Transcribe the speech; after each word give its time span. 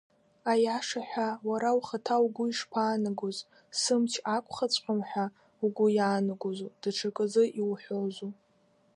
Аиаша 0.51 1.01
ҳәа, 1.09 1.27
уара 1.49 1.69
ухаҭа 1.77 2.15
угәы 2.25 2.45
ишԥаанагоз, 2.47 3.37
сымч 3.79 4.13
ақәхаҵәҟьом 4.35 4.99
ҳәа 5.09 5.25
угәы 5.65 5.85
иаанагозу, 5.97 6.69
даҽаказы 6.81 7.43
иуҳәозу? 7.59 8.31